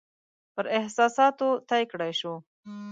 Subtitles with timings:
[0.53, 2.37] پر احساساتو طی کړای شول.